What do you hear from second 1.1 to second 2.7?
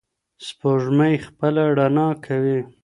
خپله رڼا کوي.